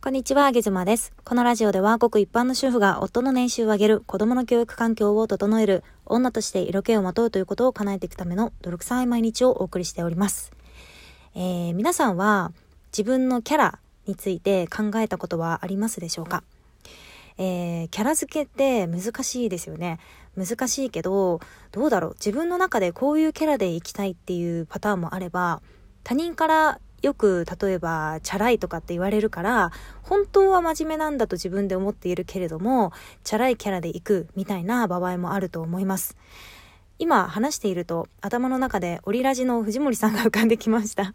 [0.00, 1.12] こんにちは、あげずまです。
[1.24, 10.52] このラジオでは、ごく一般の主婦が夫の年収を上げる、子供の教育環境を整える、女として色気をまとうということを叶えていくための泥臭い毎日をお送りしております。
[11.34, 12.52] えー、皆さんは
[12.92, 16.44] 自分のキャラについて考えたことはありますでしょうか？
[17.36, 19.98] えー、キャラ付けって難しいですよね。
[20.36, 21.40] 難しいけど、
[21.72, 22.14] どうだろう？
[22.14, 25.60] 自分の中でこういうキャラで生きたいっていうパターンもあれば、
[26.04, 29.70] 他人からよく例えばチャラいとかって言われるから
[30.02, 32.92] 本当は真面目なんだと自分で思っているけれども
[33.24, 36.16] チャラいキャラで行くみたいな場合もあると思います。
[37.00, 41.12] 今話していると頭の中でオリラジの藤森さんが浮かんできました。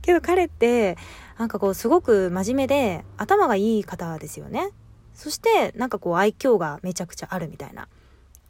[0.00, 0.96] けど彼って
[1.38, 4.70] なんかこうすごく真面目で頭がいい方ですよね。
[5.14, 7.88] そしてなんかこう愛嬌がめちゃくちゃあるみたいな。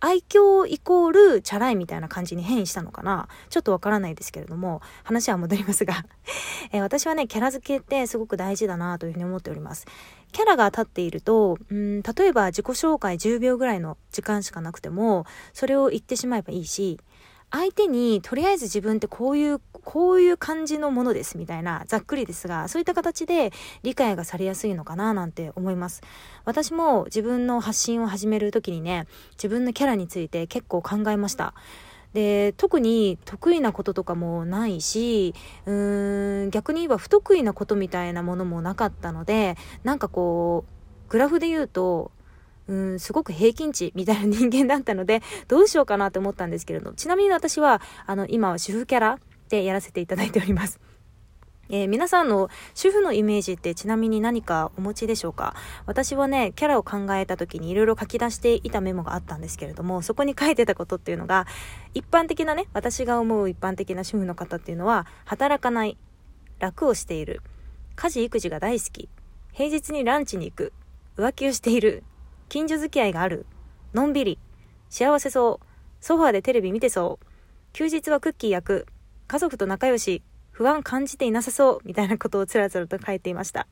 [0.04, 3.26] 愛嬌イコールチャラいみたいな感じに変異したのかな？
[3.48, 6.04] ちょっとわからないですけれども、話は戻りますが
[6.72, 9.86] えー、私はね、キャラ付けってすごく大事だなというふうに思っております。
[10.30, 15.24] キャラが立っていると、うん、例えば自己紹介10秒ぐらいの時間しかなくても、
[15.54, 17.00] それを言ってしまえばいいし、
[17.54, 23.52] 相手にとりあえず自分ってこういうこういう感じのものですみたいなざっくりですがそういった形で
[23.84, 26.02] 理解がされやすいのかななんて思います。
[26.44, 31.54] 私も自分の発信を始める時にね自分のキャラについて結構考えました。
[32.12, 35.32] で特に得意なこととかもないし
[35.66, 42.10] うーん逆に言えば不得意なことみたいなものもなかったのでなんかこうグラフで言うと
[42.66, 50.80] うん、すごく平均値みたいな人間だったので、 どうしようかなと思ったんですけれど、ちなみに私は、あの、今は主婦キャラでやらせていただいております。
[51.70, 55.54] えー、皆さんの主婦のイメージってちなみに何かお持ちでしょうか？
[55.86, 61.46] 私はね、キャラを考えた時にいろいろ書き出していたメモがあったんですけれども、そこに書いてたことっていうのが、
[61.94, 65.96] 一般的なね、私が思う一般的な主婦の方っていうのは、働かない、
[66.58, 67.40] 楽をしている、
[67.96, 69.08] 家事育児が大好き、
[69.52, 70.72] 平日にランチに行く、
[71.16, 72.04] 浮気をしている、
[72.54, 73.46] 近所付き合いがある、
[73.94, 74.38] のんびり、
[74.88, 75.66] 幸せそう、
[76.00, 77.26] ソファーでテレビ見てそう、
[77.72, 78.86] 休日はクッキー焼く、
[79.26, 81.78] 家族と仲良し、不安感じていなさそう。
[81.84, 83.66] みたいなことをつらつらと書いていました。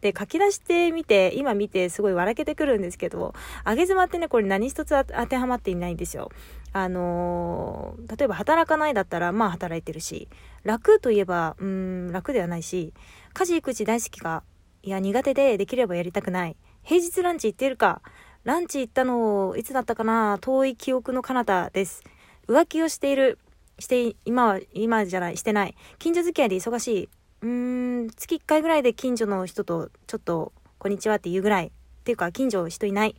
[0.00, 3.34] で、書き出してみて、今見てすごい笑けてくるんですけど、
[3.66, 6.30] 上げ妻ってね、これ何一つ当てはまっていないんですよ。
[6.72, 10.28] あのー、例えば働かないだったら、まあ働いてるし、
[10.62, 12.94] 楽といえば、うん、楽ではないし、
[13.32, 14.44] 家事育児大好きか、
[14.84, 16.56] いや苦手でできればやりたくない。
[16.82, 18.00] 平日ランチ行ってるか、
[18.44, 20.38] ランチ行ったの、いつだったかな？
[20.40, 22.02] 遠い記憶の彼方です。
[22.48, 23.38] 浮気をしている。
[23.78, 25.76] して、今は、今じゃない、してない。
[25.98, 27.08] 近所付き合いで忙しい。
[27.42, 31.66] うーん、月1回ぐらいで近所の人とちょっと、こんにちはって言うぐらい。
[31.66, 31.70] っ
[32.04, 33.14] ていうか、近所人いない。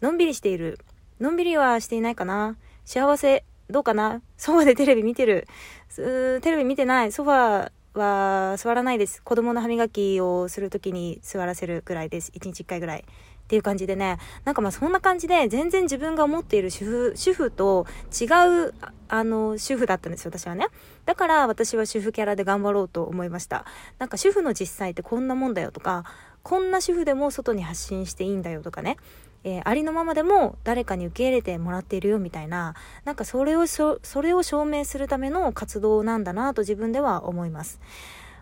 [0.00, 0.78] のんびりしている。
[1.20, 2.56] のんびりはしていないかな。
[2.86, 4.22] 幸せ、どうかな？
[4.38, 5.46] ソファでテレビ見てる。
[5.94, 7.12] テレビ見てない。
[7.12, 9.22] ソファは座らないです。
[9.22, 12.32] 子供の歯磨きをするときに座らせるくらいです。
[12.32, 13.04] 1日1回ぐらい。
[13.44, 18.24] っていう感じでね、なんかまあそんな感じで全然自分が思っている主婦、主婦と違
[18.68, 18.74] う、
[19.08, 20.68] あの、主婦だったんですよ、私はね。
[21.04, 23.66] だから私は主婦キャラで頑張ろうと思いました。
[23.98, 26.04] なんか主婦の実際ってこんなもんだよとか、
[26.42, 28.96] こんな主婦でも外に発信していいんだよとかね。
[29.44, 37.78] えー、ありのままでも誰かに受け入れてもらっているよみたいな、なんかそれをそれを証明するための活動なんだなと自分では思います。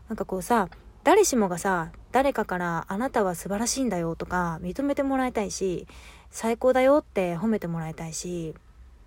[0.09, 0.69] なんかこうさ、
[1.05, 5.87] 誰しもがさ、誰かからあなたは素晴らしいんだよとか認めてもらいたいし、
[6.31, 8.55] 最高だよって褒めてもらいたいし、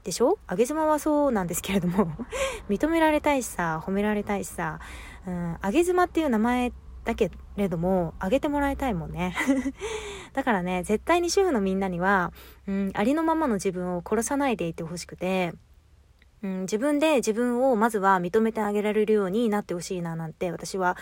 [0.04, 0.38] でしょ？
[0.46, 2.12] あげ妻はそうなんですけれども
[2.70, 4.80] 認められたいしさ、褒められたいしさ、
[5.26, 6.74] うん、あげ妻っていう名前
[7.06, 9.36] だけれども、あげてもらいたいもんね。
[10.34, 12.34] だからね、絶対に主婦のみんなには、
[12.68, 15.54] うん、ありのままの自分を殺さないでいてほしくて、
[16.44, 20.98] うん、自分で自分をまずは認めてあげられるようになってほしいななんて私は、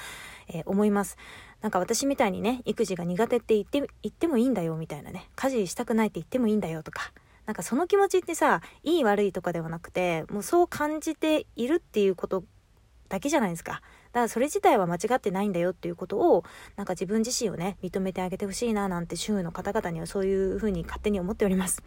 [0.47, 1.17] えー、思います。
[1.61, 7.13] なんか私みたいにね、育児が苦手って言って、言ってもいいんだよみたいなね、家事したくないって言ってもいいんだよとか、
[7.45, 12.43] なんかその気持ちってさ、いい悪いとかではなくて、もうそう感じているっていうこと
[13.09, 13.73] だけじゃないですか。
[13.73, 13.81] だか
[14.21, 16.43] らそれ自体は間違ってないんだよっていうことを、
[16.75, 21.83] なんか自分自身をね、認めてあげてほしいななんて主婦の方々にはそういうふうに勝手に思っております。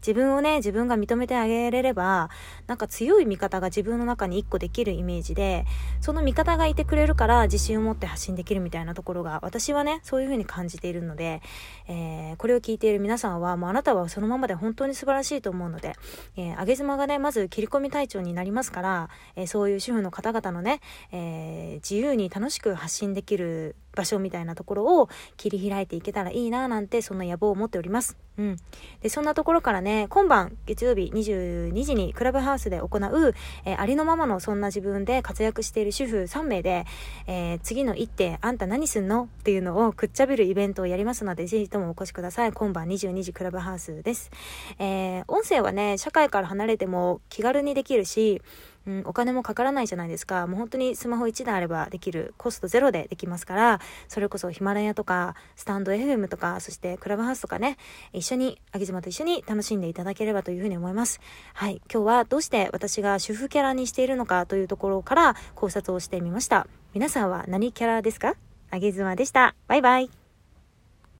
[0.00, 2.30] 自分をね、自分が認めてあげれれば、
[2.66, 5.66] なんか強い味方が自分の中に一個できるイメージで、
[6.00, 11.42] その味方がいてくれるから自信を持って発信できるみたいなところが、私はね、そういう風に感じているので、
[11.88, 15.94] えー、これを聞いている皆さんは、もうあなたはそのままで本当に素晴らしいと思うので、
[16.36, 20.80] えー、上げ妻がね、まず切り込み隊長になりますから、えー、そういう主婦の方々のね、
[21.12, 28.16] えー、自由に楽しく発信できる場所みたいなところを切り開いていけたらいいななんてそんな野望を持っております。
[28.38, 28.56] うん。
[29.02, 33.34] で、そんなところからね、今晩月曜日22時にクラブハウスで行う、
[33.64, 36.86] えー、ありのままのそんな自分で活躍している主婦3名で、
[37.26, 39.24] えー、次の一手、あんた何すんの？
[39.24, 42.52] っていうのをくっちゃべるイベントをやりますので、ぜひともお越しください。
[42.52, 44.30] 今晩22時クラブハウスです。
[44.78, 48.40] えー、音声はね、社会から離れても気軽にできるし、
[48.86, 50.46] うん、お金もかからないじゃないですか。
[50.46, 57.76] もう本当にスマホ1台あればできる、コストゼロでできますから、それこそヒマラヤとか、スタンド FM とか、そしてクラブハウスとかね、
[58.12, 61.20] 一緒に、あげ妻と一緒に楽しんでいただければというふうに思います。
[61.54, 61.82] はい。
[61.92, 66.66] 今日はどうして私が主婦キャラにしているのかというところから考察をしてみました。
[66.94, 68.34] 皆さんは何キャラですか？
[68.70, 69.54] あげ妻でした。
[69.68, 70.19] バイバイ。